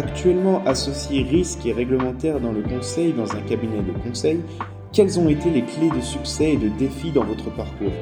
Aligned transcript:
Actuellement 0.00 0.64
associé 0.64 1.22
risque 1.24 1.66
et 1.66 1.74
réglementaire 1.74 2.40
dans 2.40 2.52
le 2.52 2.62
conseil 2.62 3.12
dans 3.12 3.36
un 3.36 3.42
cabinet 3.42 3.82
de 3.82 3.92
conseil, 3.92 4.40
quelles 4.94 5.20
ont 5.20 5.28
été 5.28 5.50
les 5.50 5.60
clés 5.60 5.90
de 5.90 6.00
succès 6.00 6.54
et 6.54 6.56
de 6.56 6.70
défis 6.70 7.12
dans 7.12 7.24
votre 7.24 7.54
parcours? 7.54 7.92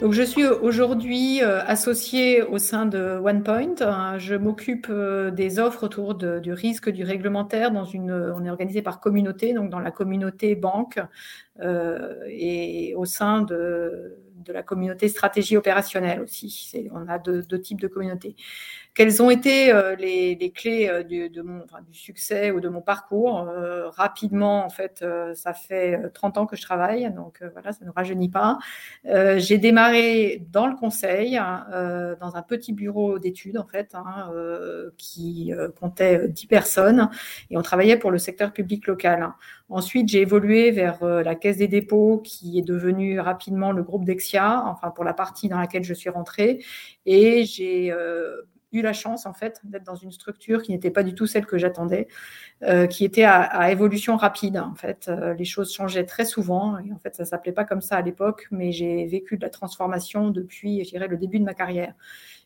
Donc, 0.00 0.12
je 0.12 0.22
suis 0.22 0.46
aujourd'hui 0.46 1.42
euh, 1.42 1.60
associée 1.64 2.42
au 2.42 2.58
sein 2.58 2.86
de 2.86 3.18
OnePoint. 3.24 3.74
Hein. 3.80 4.18
Je 4.18 4.36
m'occupe 4.36 4.86
euh, 4.90 5.32
des 5.32 5.58
offres 5.58 5.82
autour 5.82 6.14
du 6.14 6.52
risque 6.52 6.88
du 6.88 7.02
réglementaire. 7.02 7.72
Dans 7.72 7.84
une, 7.84 8.12
on 8.12 8.44
est 8.44 8.50
organisé 8.50 8.80
par 8.80 9.00
communauté, 9.00 9.54
donc 9.54 9.70
dans 9.70 9.80
la 9.80 9.90
communauté 9.90 10.54
banque 10.54 11.00
euh, 11.60 12.14
et 12.28 12.94
au 12.96 13.06
sein 13.06 13.42
de, 13.42 14.14
de 14.44 14.52
la 14.52 14.62
communauté 14.62 15.08
stratégie 15.08 15.56
opérationnelle 15.56 16.20
aussi. 16.20 16.88
On 16.92 17.08
a 17.08 17.18
deux, 17.18 17.42
types 17.60 17.80
de 17.80 17.88
communautés. 17.88 18.36
Quelles 18.94 19.20
ont 19.20 19.28
été 19.28 19.72
euh, 19.72 19.96
les, 19.96 20.52
clés 20.54 20.88
euh, 20.88 21.02
du, 21.02 21.28
succès 21.92 22.52
ou 22.52 22.60
de 22.60 22.68
mon 22.68 22.80
parcours? 22.80 23.40
Euh, 23.40 23.88
Rapidement, 23.90 24.64
en 24.64 24.70
fait, 24.70 25.04
ça 25.34 25.52
fait 25.52 26.10
30 26.14 26.38
ans 26.38 26.46
que 26.46 26.56
je 26.56 26.62
travaille, 26.62 27.12
donc 27.12 27.42
voilà, 27.52 27.72
ça 27.72 27.84
ne 27.84 27.90
rajeunit 27.90 28.28
pas. 28.28 28.58
J'ai 29.04 29.58
démarré 29.58 30.44
dans 30.50 30.66
le 30.66 30.74
conseil, 30.74 31.36
dans 31.36 32.32
un 32.34 32.42
petit 32.42 32.72
bureau 32.72 33.18
d'études, 33.18 33.58
en 33.58 33.66
fait, 33.66 33.94
hein, 33.94 34.30
qui 34.96 35.52
comptait 35.78 36.28
10 36.28 36.46
personnes, 36.46 37.08
et 37.50 37.56
on 37.56 37.62
travaillait 37.62 37.96
pour 37.96 38.10
le 38.10 38.18
secteur 38.18 38.52
public 38.52 38.86
local. 38.86 39.32
Ensuite, 39.68 40.08
j'ai 40.08 40.20
évolué 40.20 40.70
vers 40.70 41.04
la 41.04 41.34
Caisse 41.34 41.58
des 41.58 41.68
dépôts, 41.68 42.20
qui 42.24 42.58
est 42.58 42.62
devenue 42.62 43.20
rapidement 43.20 43.72
le 43.72 43.82
groupe 43.82 44.04
Dexia, 44.04 44.33
enfin 44.38 44.90
pour 44.90 45.04
la 45.04 45.14
partie 45.14 45.48
dans 45.48 45.58
laquelle 45.58 45.84
je 45.84 45.94
suis 45.94 46.10
rentrée, 46.10 46.64
et 47.06 47.44
j'ai 47.44 47.92
eu 48.74 48.82
la 48.82 48.92
chance 48.92 49.24
en 49.24 49.32
fait 49.32 49.60
d'être 49.64 49.84
dans 49.84 49.94
une 49.94 50.10
structure 50.10 50.62
qui 50.62 50.72
n'était 50.72 50.90
pas 50.90 51.02
du 51.02 51.14
tout 51.14 51.26
celle 51.26 51.46
que 51.46 51.56
j'attendais, 51.56 52.08
euh, 52.62 52.86
qui 52.86 53.04
était 53.04 53.24
à, 53.24 53.70
évolution 53.70 54.16
rapide. 54.16 54.58
En 54.58 54.74
fait, 54.74 55.06
euh, 55.08 55.32
les 55.34 55.44
choses 55.44 55.72
changeaient 55.72 56.04
très 56.04 56.24
souvent 56.24 56.78
et 56.78 56.92
en 56.92 56.98
fait 56.98 57.14
ça 57.14 57.24
s'appelait 57.24 57.52
pas 57.52 57.64
comme 57.64 57.80
ça 57.80 57.96
à 57.96 58.02
l'époque, 58.02 58.46
mais 58.50 58.72
j'ai 58.72 59.06
vécu 59.06 59.36
de 59.36 59.42
la 59.42 59.50
transformation 59.50 60.30
depuis, 60.30 60.84
je 60.84 60.90
dirais, 60.90 61.08
le 61.08 61.16
début 61.16 61.38
de 61.38 61.44
ma 61.44 61.54
carrière. 61.54 61.94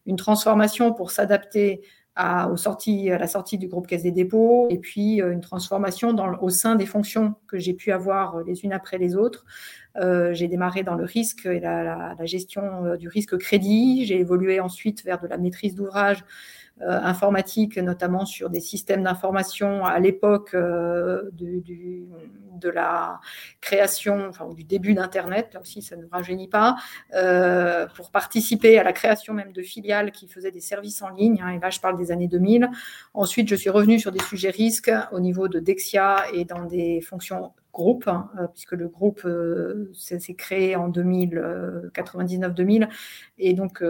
Une 0.07 0.17
transformation 0.17 0.93
pour 0.93 1.11
s'adapter 1.11 1.83
à, 2.19 2.49
la 2.49 3.27
sortie 3.29 3.59
du 3.59 3.69
groupe 3.69 3.87
Caisse 3.87 4.03
des 4.03 4.11
dépôts, 4.11 4.67
et 4.71 4.79
puis 4.79 5.23
euh, 5.23 5.33
une 5.33 5.41
transformation 5.41 6.15
au 6.43 6.51
sein 6.51 6.75
des 6.75 6.85
fonctions 6.85 7.35
que 7.47 7.59
j'ai 7.59 7.75
pu 7.75 7.93
avoir 7.93 8.43
les 8.43 8.65
unes 8.65 8.73
après 8.73 8.99
les 8.99 9.15
autres, 9.15 9.45
euh, 10.01 10.33
j'ai 10.33 10.49
démarré 10.49 10.83
dans 10.83 10.95
le 10.95 11.05
risque 11.05 11.47
et 11.47 11.61
la, 11.61 12.15
gestion 12.25 12.85
euh, 12.85 12.97
du 12.97 13.09
risque 13.09 13.37
crédit. 13.39 14.05
J'ai 14.05 14.21
évolué 14.21 14.61
ensuite 14.61 15.05
vers 15.05 15.21
de 15.21 15.27
la 15.27 15.39
maîtrise 15.39 15.75
d'ouvrage 15.75 16.19
euh, 16.19 16.25
informatique, 16.81 17.79
notamment 17.79 18.27
sur 18.27 18.51
des 18.51 18.61
systèmes 18.61 19.03
d'information 19.03 19.85
à 19.85 19.99
l'époque 19.99 20.55
de 20.55 22.71
la 22.71 23.21
création, 23.61 24.27
enfin, 24.29 24.49
du 24.49 24.65
début 24.65 24.95
d'Internet, 24.95 25.51
là 25.55 25.61
aussi 25.61 25.83
ça 25.83 25.97
ne 25.97 26.07
rajeunit 26.11 26.49
pas, 26.49 26.77
pour 27.97 28.11
participer 28.11 28.79
à 28.79 28.83
la 28.83 28.93
création 28.93 29.35
même 29.35 29.53
de 29.53 29.63
filiales 29.63 30.13
qui 30.13 30.29
faisaient 30.29 30.51
des 30.51 30.61
services 30.61 31.03
en 31.03 31.11
ligne, 31.11 31.41
hein, 31.43 31.51
et 31.51 31.59
là 31.59 31.71
je 31.71 31.81
parle 31.81 31.97
des 31.97 32.13
années 32.13 32.29
2000. 32.29 32.69
Ensuite, 33.15 33.49
je 33.49 33.55
suis 33.55 33.71
revenue 33.71 33.99
sur 33.99 34.13
des 34.13 34.23
sujets 34.23 34.51
risques 34.51 34.93
au 35.13 35.21
niveau 35.21 35.49
de 35.49 35.61
Dexia 35.61 36.25
et 36.33 36.45
dans 36.45 36.65
des 36.65 37.01
fonctions 37.01 37.53
groupe, 37.73 38.09
hein, 38.09 38.31
euh, 38.39 38.47
puisque 38.49 38.73
le 38.73 38.89
groupe 38.89 39.23
euh, 39.25 39.91
s'est 39.95 40.35
créé 40.35 40.77
en 40.77 40.91
2099-2000 40.91 42.83
euh, 42.83 42.87
et 43.39 43.55
donc 43.55 43.83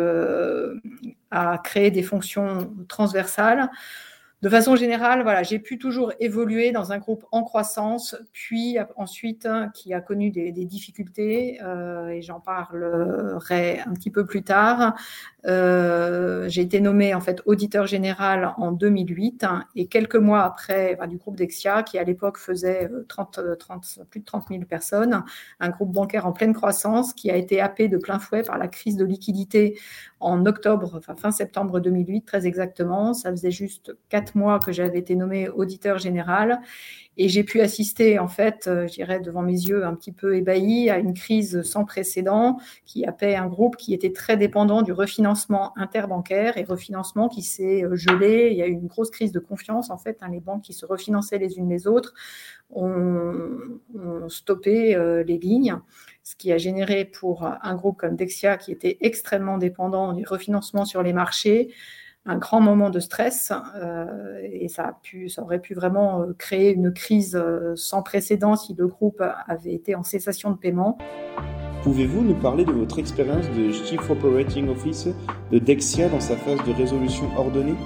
a 1.30 1.58
créé 1.58 1.90
des 1.90 2.02
fonctions 2.02 2.74
transversales. 2.88 3.70
De 4.40 4.48
façon 4.48 4.76
générale, 4.76 5.24
voilà, 5.24 5.42
j'ai 5.42 5.58
pu 5.58 5.78
toujours 5.78 6.12
évoluer 6.20 6.70
dans 6.70 6.92
un 6.92 6.98
groupe 6.98 7.24
en 7.32 7.42
croissance, 7.42 8.14
puis 8.32 8.78
ensuite 8.94 9.46
hein, 9.46 9.72
qui 9.74 9.92
a 9.92 10.00
connu 10.00 10.30
des, 10.30 10.52
difficultés, 10.52 11.58
et 12.10 12.22
j'en 12.22 12.38
parlerai 12.38 13.80
un 13.80 13.94
petit 13.94 14.12
peu 14.12 14.24
plus 14.24 14.44
tard. 14.44 14.94
Euh, 15.46 16.48
j'ai 16.48 16.62
été 16.62 16.80
nommé 16.80 17.14
en 17.14 17.20
fait 17.20 17.42
auditeur 17.46 17.86
général 17.86 18.52
en 18.56 18.72
2008 18.72 19.46
et 19.76 19.86
quelques 19.86 20.16
mois 20.16 20.42
après 20.42 20.98
du 21.08 21.16
groupe 21.16 21.36
Dexia, 21.36 21.82
qui 21.84 21.98
à 21.98 22.04
l'époque 22.04 22.38
faisait 22.38 22.90
30, 23.08 23.38
euh, 23.38 23.54
30, 23.54 24.00
plus 24.10 24.20
de 24.20 24.24
30 24.24 24.48
000 24.48 24.64
personnes, 24.64 25.22
un 25.60 25.68
groupe 25.68 25.92
bancaire 25.92 26.26
en 26.26 26.32
pleine 26.32 26.52
croissance 26.52 27.12
qui 27.12 27.30
a 27.30 27.36
été 27.36 27.60
happé 27.60 27.88
de 27.88 27.98
plein 27.98 28.18
fouet 28.18 28.42
par 28.42 28.58
la 28.58 28.66
crise 28.68 28.96
de 28.96 29.04
liquidité 29.04 29.78
en 30.20 30.44
octobre, 30.46 31.00
fin 31.16 31.30
septembre 31.30 31.78
2008 31.78 32.22
très 32.22 32.46
exactement. 32.46 33.14
Ça 33.14 33.30
faisait 33.30 33.52
juste 33.52 33.96
quatre 34.08 34.34
mois 34.34 34.58
que 34.58 34.72
j'avais 34.72 34.98
été 34.98 35.14
nommé 35.14 35.48
auditeur 35.48 35.98
général 35.98 36.60
et 37.18 37.28
j'ai 37.28 37.42
pu 37.42 37.60
assister 37.60 38.20
en 38.20 38.28
fait, 38.28 38.68
euh, 38.68 38.86
je 38.86 38.92
dirais 38.94 39.18
devant 39.18 39.42
mes 39.42 39.52
yeux 39.52 39.84
un 39.84 39.94
petit 39.94 40.12
peu 40.12 40.36
ébahi 40.36 40.88
à 40.88 40.98
une 40.98 41.14
crise 41.14 41.62
sans 41.62 41.84
précédent 41.84 42.58
qui 42.86 43.04
appelait 43.04 43.34
un 43.34 43.48
groupe 43.48 43.76
qui 43.76 43.92
était 43.92 44.12
très 44.12 44.36
dépendant 44.36 44.82
du 44.82 44.92
refinancement 44.92 45.76
interbancaire 45.76 46.56
et 46.56 46.62
refinancement 46.62 47.28
qui 47.28 47.42
s'est 47.42 47.84
euh, 47.84 47.96
gelé. 47.96 48.50
Il 48.52 48.56
y 48.56 48.62
a 48.62 48.68
eu 48.68 48.72
une 48.72 48.86
grosse 48.86 49.10
crise 49.10 49.32
de 49.32 49.40
confiance 49.40 49.90
en 49.90 49.98
fait. 49.98 50.18
Hein, 50.20 50.28
les 50.30 50.40
banques 50.40 50.62
qui 50.62 50.72
se 50.72 50.86
refinançaient 50.86 51.38
les 51.38 51.58
unes 51.58 51.68
les 51.68 51.88
autres 51.88 52.14
ont, 52.70 53.34
stoppé 54.28 54.94
euh, 54.94 55.24
les 55.24 55.38
lignes 55.38 55.78
ce 56.22 56.36
qui 56.36 56.52
a 56.52 56.58
généré 56.58 57.06
pour 57.06 57.46
un 57.46 57.74
groupe 57.74 57.96
comme 57.96 58.14
Dexia, 58.14 58.58
qui 58.58 58.70
était 58.70 58.98
extrêmement 59.00 59.56
dépendant 59.56 60.12
du 60.12 60.26
refinancement 60.26 60.84
sur 60.84 61.02
les 61.02 61.14
marchés, 61.14 61.72
un 62.28 62.36
grand 62.36 62.60
moment 62.60 62.90
de 62.90 63.00
stress 63.00 63.52
euh, 63.76 64.38
et 64.42 64.68
ça, 64.68 64.84
a 64.84 64.92
pu, 65.02 65.28
ça 65.30 65.42
aurait 65.42 65.60
pu 65.60 65.74
vraiment 65.74 66.20
euh, 66.20 66.34
créer 66.36 66.72
une 66.72 66.92
crise 66.92 67.34
euh, 67.34 67.72
sans 67.74 68.02
précédent 68.02 68.54
si 68.54 68.74
le 68.74 68.86
groupe 68.86 69.22
avait 69.46 69.72
été 69.72 69.94
en 69.94 70.02
cessation 70.02 70.50
de 70.50 70.56
paiement. 70.56 70.98
Pouvez-vous 71.82 72.22
nous 72.22 72.34
parler 72.34 72.66
de 72.66 72.72
votre 72.72 72.98
expérience 72.98 73.48
de 73.56 73.72
Chief 73.72 74.10
Operating 74.10 74.68
Officer 74.68 75.14
de 75.50 75.58
Dexia 75.58 76.08
dans 76.08 76.20
sa 76.20 76.36
phase 76.36 76.62
de 76.66 76.72
résolution 76.72 77.24
ordonnée? 77.36 77.76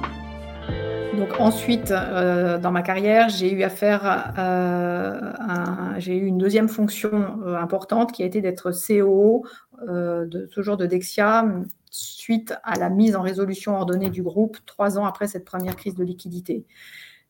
Donc 1.16 1.38
ensuite, 1.38 1.92
euh, 1.92 2.58
dans 2.58 2.72
ma 2.72 2.82
carrière, 2.82 3.28
j'ai 3.28 3.52
eu 3.52 3.62
affaire, 3.62 4.32
euh, 4.38 5.20
j'ai 5.98 6.16
eu 6.16 6.26
une 6.26 6.38
deuxième 6.38 6.68
fonction 6.68 7.38
importante 7.60 8.12
qui 8.12 8.24
a 8.24 8.26
été 8.26 8.40
d'être 8.40 8.72
COO 8.72 9.44
de 9.86 10.48
toujours 10.52 10.76
de 10.76 10.86
Dexia 10.86 11.44
suite 11.92 12.54
à 12.64 12.76
la 12.76 12.90
mise 12.90 13.14
en 13.14 13.22
résolution 13.22 13.76
ordonnée 13.76 14.10
du 14.10 14.22
groupe 14.22 14.56
trois 14.66 14.98
ans 14.98 15.04
après 15.04 15.28
cette 15.28 15.44
première 15.44 15.76
crise 15.76 15.94
de 15.94 16.02
liquidité. 16.02 16.66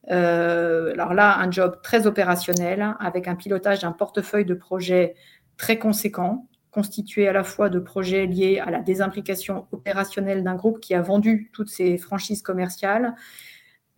alors 0.09 1.15
là, 1.15 1.39
un 1.39 1.51
job 1.51 1.81
très 1.83 2.07
opérationnel 2.07 2.95
avec 2.99 3.29
un 3.29 3.35
pilotage 3.35 3.81
d'un 3.81 3.93
portefeuille 3.93 4.45
de 4.45 4.55
projets 4.55 5.15
très 5.57 5.79
conséquent, 5.79 6.49
constitué 6.73 7.29
à 7.29 7.33
la 7.33 7.45
fois 7.45 7.69
de 7.69 7.79
projets 7.79 8.27
liés 8.27 8.59
à 8.59 8.71
la 8.71 8.81
désimplication 8.81 9.67
opérationnelle 9.73 10.43
d'un 10.43 10.55
groupe 10.55 10.81
qui 10.81 10.95
a 10.95 11.03
vendu 11.03 11.51
toutes 11.53 11.69
ses 11.69 11.99
franchises 11.99 12.43
commerciales 12.43 13.15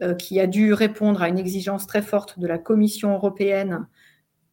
euh, 0.03 0.15
qui 0.15 0.41
a 0.41 0.49
dû 0.49 0.73
répondre 0.73 1.23
à 1.23 1.29
une 1.29 1.39
exigence 1.39 1.87
très 1.87 2.03
forte 2.03 2.39
de 2.41 2.49
la 2.49 2.59
Commission 2.59 3.15
européenne 3.15 3.87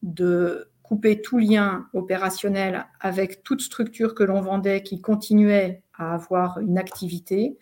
de 0.03 0.69
couper 0.83 1.21
tout 1.21 1.39
lien 1.39 1.87
opérationnel 1.93 2.85
avec 2.99 3.41
toute 3.41 3.61
structure 3.61 4.13
que 4.13 4.23
l'on 4.23 4.41
vendait 4.41 4.83
qui 4.83 5.01
continuait 5.01 5.81
à 6.01 6.13
avoir 6.13 6.59
une 6.59 6.77
activité 6.77 7.57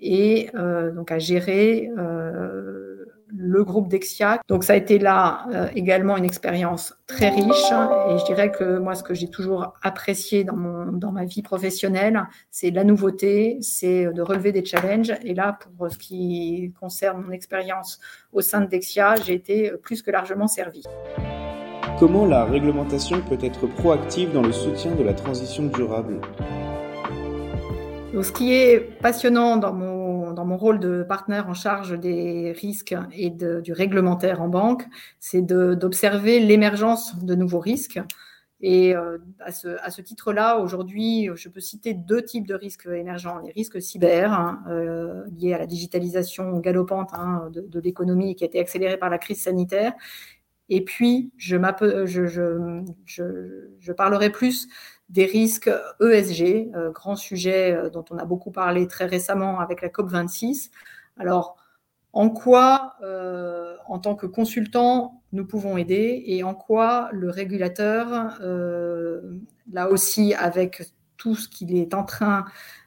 et 0.00 0.48
euh, 0.54 0.92
donc 0.92 1.10
à 1.10 1.18
gérer 1.18 1.90
euh, 1.98 3.04
le 3.36 3.64
groupe 3.64 3.88
Dexia. 3.88 4.40
Donc 4.48 4.64
ça 4.64 4.72
a 4.72 4.76
été 4.76 4.98
là 4.98 5.46
euh, 5.52 5.68
également 5.74 6.16
une 6.16 6.24
expérience 6.24 6.94
très 7.06 7.30
riche 7.30 7.70
et 7.72 8.18
je 8.18 8.24
dirais 8.24 8.50
que 8.50 8.78
moi 8.78 8.94
ce 8.94 9.02
que 9.02 9.14
j'ai 9.14 9.28
toujours 9.28 9.74
apprécié 9.82 10.44
dans, 10.44 10.56
mon, 10.56 10.92
dans 10.92 11.12
ma 11.12 11.24
vie 11.24 11.42
professionnelle, 11.42 12.22
c'est 12.50 12.70
la 12.70 12.84
nouveauté, 12.84 13.58
c'est 13.60 14.06
de 14.12 14.22
relever 14.22 14.52
des 14.52 14.64
challenges 14.64 15.12
et 15.22 15.34
là 15.34 15.58
pour 15.76 15.90
ce 15.90 15.98
qui 15.98 16.72
concerne 16.80 17.22
mon 17.22 17.32
expérience 17.32 18.00
au 18.32 18.40
sein 18.40 18.60
de 18.62 18.66
Dexia, 18.66 19.16
j'ai 19.16 19.34
été 19.34 19.72
plus 19.82 20.02
que 20.02 20.10
largement 20.10 20.46
servi. 20.46 20.84
Comment 21.98 22.24
la 22.24 22.44
réglementation 22.44 23.20
peut 23.20 23.38
être 23.42 23.66
proactive 23.66 24.32
dans 24.32 24.42
le 24.42 24.52
soutien 24.52 24.94
de 24.94 25.02
la 25.02 25.12
transition 25.12 25.66
durable? 25.66 26.20
Donc, 28.12 28.24
ce 28.24 28.32
qui 28.32 28.52
est 28.52 28.80
passionnant 29.00 29.56
dans 29.56 29.72
mon, 29.72 30.32
dans 30.32 30.44
mon 30.44 30.56
rôle 30.56 30.80
de 30.80 31.04
partenaire 31.04 31.48
en 31.48 31.54
charge 31.54 31.98
des 31.98 32.52
risques 32.52 32.94
et 33.12 33.30
du 33.30 33.72
réglementaire 33.72 34.42
en 34.42 34.48
banque, 34.48 34.84
c'est 35.20 35.42
d'observer 35.42 36.40
l'émergence 36.40 37.16
de 37.22 37.34
nouveaux 37.34 37.60
risques. 37.60 38.00
Et 38.62 38.94
euh, 38.94 39.18
à 39.38 39.52
ce, 39.52 39.68
à 39.82 39.90
ce 39.90 40.02
titre-là, 40.02 40.58
aujourd'hui, 40.58 41.30
je 41.34 41.48
peux 41.48 41.60
citer 41.60 41.94
deux 41.94 42.22
types 42.22 42.46
de 42.46 42.54
risques 42.54 42.86
émergents. 42.86 43.38
Les 43.38 43.52
risques 43.52 43.80
cyber, 43.80 44.32
hein, 44.32 44.62
euh, 44.68 45.24
liés 45.38 45.54
à 45.54 45.58
la 45.58 45.66
digitalisation 45.66 46.58
galopante 46.58 47.10
hein, 47.14 47.48
de, 47.52 47.62
de 47.62 47.80
l'économie 47.80 48.34
qui 48.34 48.44
a 48.44 48.48
été 48.48 48.60
accélérée 48.60 48.98
par 48.98 49.08
la 49.08 49.18
crise 49.18 49.42
sanitaire. 49.42 49.92
Et 50.70 50.84
puis, 50.84 51.32
je, 51.36 51.58
je 53.80 53.92
parlerai 53.92 54.30
plus 54.30 54.68
des 55.08 55.24
risques 55.24 55.70
ESG, 56.00 56.70
euh, 56.74 56.92
grand 56.92 57.16
sujet 57.16 57.72
euh, 57.72 57.90
dont 57.90 58.04
on 58.10 58.18
a 58.18 58.24
beaucoup 58.24 58.52
parlé 58.52 58.86
très 58.86 59.06
récemment 59.06 59.58
avec 59.58 59.82
la 59.82 59.88
COP26. 59.88 60.70
Alors, 61.18 61.56
en 62.12 62.30
quoi, 62.30 62.96
en 63.86 64.00
tant 64.00 64.16
que 64.16 64.26
consultant, 64.26 65.22
nous 65.32 65.46
pouvons 65.46 65.76
aider 65.76 66.24
et 66.26 66.42
en 66.42 66.54
quoi 66.54 67.08
le 67.12 67.30
régulateur, 67.30 68.40
là 69.72 69.88
aussi 69.88 70.34
avec 70.34 70.92
tout 71.18 71.36
ce 71.36 71.48
qu'il 71.48 71.76
est 71.76 71.94
en 71.94 72.02
train 72.02 72.46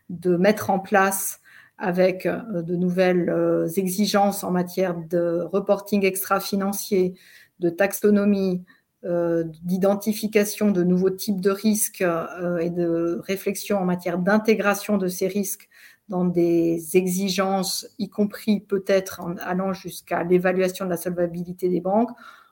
de 0.10 0.36
mettre 0.36 0.72
en 0.72 0.80
place 0.80 1.40
avec 1.78 2.28
de 2.28 2.76
nouvelles 2.76 3.34
exigences 3.78 4.44
en 4.44 4.52
matière 4.52 4.94
de 4.94 5.48
reporting 5.50 6.04
extra-financier, 6.04 7.14
de 7.64 7.70
taxonomie, 7.70 8.64
euh, 9.06 9.44
d'identification 9.64 10.72
de 10.72 10.84
nouveaux 10.84 11.10
types 11.10 11.42
de 11.42 11.50
risques 11.50 12.02
euh, 12.02 12.58
et 12.60 12.70
de 12.70 13.20
réflexion 13.24 13.78
en 13.78 13.86
matière 13.86 14.18
d'intégration 14.18 14.98
de 14.98 15.08
ces 15.08 15.28
risques 15.28 15.70
dans 16.10 16.26
des 16.26 16.98
exigences, 16.98 17.88
y 18.00 18.10
compris 18.10 18.60
peut-être 18.60 19.22
en 19.22 19.38
allant 19.38 19.74
jusqu'à 19.74 20.24
l'évaluation 20.24 20.86
de 20.86 20.90
la 20.90 20.98
solvabilité 20.98 21.70
des 21.70 21.80
banques, 21.82 22.12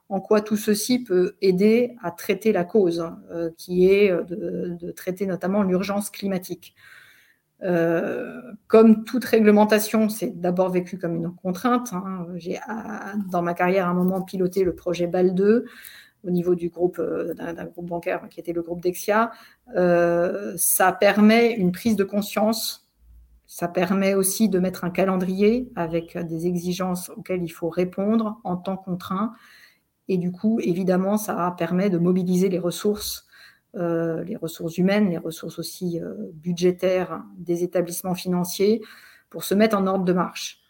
en 0.09 0.19
quoi 0.19 0.41
tout 0.41 0.57
ceci 0.57 1.03
peut 1.03 1.35
aider 1.41 1.95
à 2.01 2.11
traiter 2.11 2.53
la 2.53 2.63
cause, 2.63 3.05
euh, 3.31 3.49
qui 3.57 3.87
est 3.87 4.11
de, 4.11 4.91
traiter 4.91 5.25
notamment 5.25 5.63
l'urgence 5.63 6.09
climatique. 6.09 6.73
Comme 7.61 9.03
toute 9.03 9.25
réglementation, 9.25 10.09
c'est 10.09 10.39
d'abord 10.39 10.69
vécu 10.69 10.97
comme 10.97 11.15
une 11.15 11.35
contrainte. 11.35 11.93
Hein. 11.93 12.27
J'ai, 12.35 12.59
dans 13.31 13.41
ma 13.41 13.53
carrière, 13.53 13.87
à 13.87 13.89
un 13.89 13.93
moment 13.93 14.21
piloté 14.21 14.63
le 14.63 14.73
projet 14.73 15.07
BAL 15.07 15.35
2, 15.35 15.65
au 16.23 16.29
niveau 16.29 16.55
du 16.55 16.69
groupe 16.69 16.99
euh, 16.99 17.33
d'un 17.33 17.65
groupe 17.65 17.87
bancaire 17.87 18.27
qui 18.29 18.39
était 18.39 18.53
le 18.53 18.61
groupe 18.61 18.81
Dexia, 18.81 19.31
euh, 19.75 20.53
ça 20.57 20.91
permet 20.91 21.53
une 21.53 21.71
prise 21.71 21.95
de 21.95 22.03
conscience. 22.03 22.87
Ça 23.47 23.67
permet 23.67 24.13
aussi 24.13 24.47
de 24.47 24.59
mettre 24.59 24.85
un 24.85 24.91
calendrier 24.91 25.71
avec 25.75 26.17
des 26.17 26.47
exigences 26.47 27.09
auxquelles 27.09 27.43
il 27.43 27.49
faut 27.49 27.69
répondre 27.69 28.39
en 28.43 28.55
temps 28.55 28.77
contraint. 28.77 29.33
Et 30.07 30.17
du 30.17 30.31
coup, 30.31 30.59
évidemment, 30.61 31.17
ça 31.17 31.53
permet 31.57 31.89
de 31.89 31.97
mobiliser 31.97 32.47
les 32.47 32.59
ressources, 32.59 33.27
euh, 33.75 34.23
les 34.23 34.35
ressources 34.35 34.77
humaines, 34.77 35.09
les 35.09 35.17
ressources 35.17 35.59
aussi 35.59 35.99
budgétaires 36.33 37.23
des 37.37 37.63
établissements 37.63 38.15
financiers 38.15 38.81
pour 39.29 39.43
se 39.43 39.55
mettre 39.55 39.77
en 39.77 39.87
ordre 39.87 40.05
de 40.05 40.13
marche. 40.13 40.61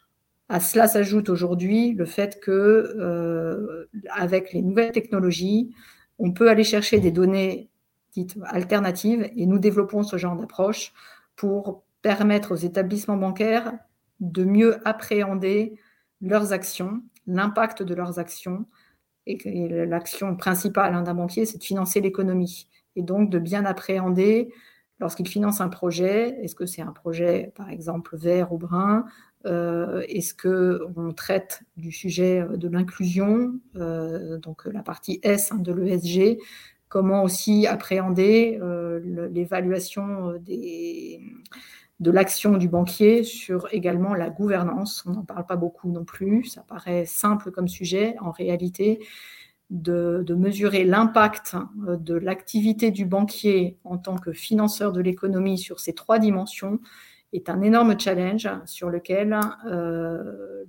À 0.48 0.60
cela 0.60 0.86
s'ajoute 0.86 1.30
aujourd'hui 1.30 1.92
le 1.92 2.04
fait 2.04 2.38
que, 2.40 2.50
euh, 2.98 3.88
avec 4.10 4.52
les 4.52 4.60
nouvelles 4.60 4.92
technologies, 4.92 5.74
on 6.18 6.32
peut 6.32 6.50
aller 6.50 6.62
chercher 6.62 7.00
des 7.00 7.10
données 7.10 7.70
dites 8.12 8.36
alternatives 8.44 9.30
et 9.34 9.46
nous 9.46 9.58
développons 9.58 10.02
ce 10.02 10.18
genre 10.18 10.36
d'approche 10.36 10.92
pour 11.36 11.84
permettre 12.02 12.52
aux 12.52 12.56
établissements 12.56 13.16
bancaires 13.16 13.72
de 14.20 14.44
mieux 14.44 14.86
appréhender 14.86 15.78
leurs 16.20 16.52
actions, 16.52 17.02
l'impact 17.26 17.82
de 17.82 17.94
leurs 17.94 18.18
actions. 18.18 18.66
Et, 19.26 19.38
l'action 19.86 20.36
principale 20.36 21.02
d'un 21.02 21.14
banquier, 21.14 21.46
c'est 21.46 21.58
de 21.58 21.64
financer 21.64 22.02
l'économie. 22.02 22.68
Et 22.96 23.02
donc 23.02 23.30
de 23.30 23.38
bien 23.38 23.64
appréhender 23.64 24.52
lorsqu'il 25.02 25.28
finance 25.28 25.60
un 25.60 25.68
projet, 25.68 26.38
est-ce 26.42 26.54
que 26.54 26.64
c'est 26.64 26.82
un 26.82 26.92
projet, 26.92 27.52
par 27.56 27.68
exemple, 27.70 28.16
vert 28.16 28.52
ou 28.52 28.58
brun? 28.58 29.04
Euh, 29.46 30.02
est-ce 30.08 30.34
qu'on 30.34 31.12
traite 31.12 31.62
du 31.76 31.90
sujet 31.90 32.46
de 32.54 32.68
l'inclusion, 32.68 33.58
euh, 33.74 34.38
donc 34.38 34.64
la 34.66 34.82
partie 34.82 35.18
S 35.24 35.50
hein, 35.50 35.58
de 35.58 35.72
l'ESG, 35.72 36.38
comment 36.88 37.24
aussi 37.24 37.66
appréhender 37.66 38.58
euh, 38.62 39.00
l'évaluation 39.32 40.34
de 42.00 42.10
l'action 42.10 42.56
du 42.56 42.68
banquier 42.68 43.24
sur 43.24 43.66
également 43.72 44.14
la 44.14 44.30
gouvernance? 44.30 45.02
On 45.06 45.10
n'en 45.10 45.24
parle 45.24 45.46
pas 45.46 45.56
beaucoup 45.56 45.90
non 45.90 46.04
plus, 46.04 46.44
ça 46.44 46.62
paraît 46.62 47.06
simple 47.06 47.50
comme 47.50 47.66
sujet. 47.66 48.14
En 48.20 48.30
réalité, 48.30 49.00
de, 49.72 50.34
mesurer 50.34 50.84
l'impact 50.84 51.56
de 51.86 52.14
l'activité 52.14 52.90
du 52.90 53.06
banquier 53.06 53.78
en 53.84 53.96
tant 53.96 54.16
que 54.16 54.32
financeur 54.32 54.92
de 54.92 55.00
l'économie 55.00 55.58
sur 55.58 55.80
ces 55.80 55.94
trois 55.94 56.18
dimensions 56.18 56.78
est 57.32 57.48
un 57.48 57.62
énorme 57.62 57.98
challenge 57.98 58.48
sur 58.66 58.90
lequel 58.90 59.38
euh, 59.66 60.64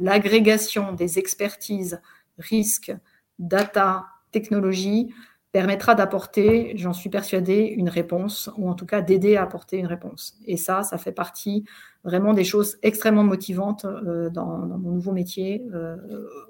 l'agrégation 0.00 0.92
des 0.92 1.18
expertises, 1.18 2.00
risques, 2.38 2.94
data, 3.40 4.06
technologie 4.30 5.12
permettra 5.54 5.94
d'apporter, 5.94 6.72
j'en 6.76 6.92
suis 6.92 7.08
persuadée, 7.08 7.72
une 7.76 7.88
réponse, 7.88 8.50
ou 8.58 8.68
en 8.68 8.74
tout 8.74 8.86
cas 8.86 9.02
d'aider 9.02 9.36
à 9.36 9.44
apporter 9.44 9.76
une 9.76 9.86
réponse. 9.86 10.36
Et 10.46 10.56
ça, 10.56 10.82
ça 10.82 10.98
fait 10.98 11.12
partie 11.12 11.64
vraiment 12.02 12.34
des 12.34 12.42
choses 12.42 12.76
extrêmement 12.82 13.22
motivantes 13.22 13.84
euh, 13.84 14.30
dans, 14.30 14.58
mon 14.66 14.90
nouveau 14.90 15.12
métier 15.12 15.64
euh, 15.72 15.96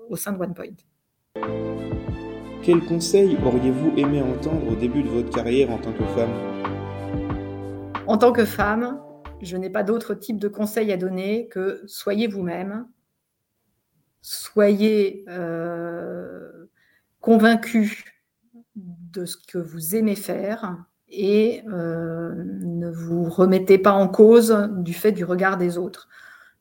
au 0.09 0.17
sein 0.17 0.33
de 0.33 0.39
OnePoint. 0.39 0.79
Quel 2.63 2.81
conseil 2.81 3.37
auriez-vous 3.45 3.93
aimé 3.99 4.23
entendre 4.23 4.73
au 4.73 4.75
début 4.75 5.03
de 5.03 5.09
votre 5.11 5.29
carrière 5.29 5.71
en 5.71 5.77
tant 5.77 5.93
que 5.93 6.05
femme? 6.05 6.33
En 8.07 8.17
tant 8.17 8.33
que 8.33 8.47
femme, 8.47 8.99
je 9.43 9.59
n'ai 9.59 9.69
pas 9.69 9.83
d'autre 9.83 10.15
type 10.15 10.39
de 10.39 10.49
conseil 10.49 10.91
à 10.93 10.97
donner 10.97 11.49
que 11.49 11.83
soyez 11.87 12.27
vous-même, 12.27 12.89
soyez 14.23 15.27
euh, 15.29 16.69
de 19.15 19.25
ce 19.25 19.37
que 19.37 19.59
vous 19.59 19.97
aimez 19.97 20.17
faire 20.17 20.77
et 21.09 21.63
euh, 21.69 22.35
ne 22.37 22.91
vous 22.91 23.29
remettez 23.31 23.79
pas 23.79 23.93
en 23.93 24.09
cause 24.09 24.69
du 24.79 24.95
fait 24.95 25.13
du 25.13 25.25
regard 25.25 25.57
des 25.57 25.79
autres. 25.79 26.09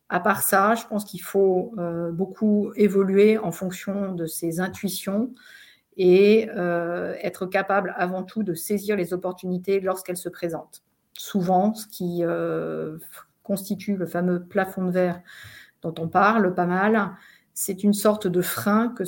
À 0.09 0.19
part 0.19 0.41
ça, 0.41 0.75
je 0.75 0.85
pense 0.85 1.05
qu'il 1.05 1.21
faut 1.21 1.73
euh, 1.77 2.11
beaucoup 2.11 2.71
évoluer 2.75 3.38
en 3.38 3.51
fonction 3.51 4.13
de 4.13 4.25
ses 4.25 4.59
intuitions 4.59 5.33
et 5.95 6.47
être 7.21 7.45
capable 7.45 7.94
avant 7.97 8.23
tout 8.23 8.41
de 8.41 8.55
saisir 8.55 8.95
les 8.95 9.13
opportunités 9.13 9.79
lorsqu'elles 9.79 10.17
se 10.17 10.29
présentent 10.29 10.83
souvent 11.13 11.73
ce 11.73 11.88
qui 11.88 12.19
euh, 12.23 12.97
constitue 13.44 13.95
le 13.95 14.05
fameux 14.05 14.44
plafond 14.44 14.85
de 14.85 14.91
verre 14.91 15.21
dont 15.81 15.94
on 16.00 16.07
parle 16.07 16.53
pas 16.53 16.65
mal. 16.65 17.11
C'est 17.53 17.83
une 17.83 17.94
sorte 17.94 18.27
de 18.27 18.41
frein 18.41 18.89
que 18.89 19.03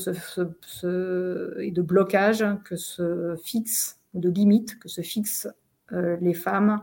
et 1.61 1.71
de 1.71 1.81
blocage 1.81 2.45
que 2.63 2.75
se 2.75 3.35
fixe, 3.43 3.99
de 4.13 4.29
limite 4.29 4.79
que 4.79 4.87
se 4.87 5.01
fixent 5.01 5.47
euh, 5.91 6.17
les 6.21 6.33
femmes 6.33 6.81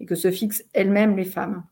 et 0.00 0.06
que 0.06 0.14
se 0.14 0.30
fixent 0.30 0.64
elles-mêmes 0.72 1.16
les 1.16 1.24
femmes. 1.24 1.64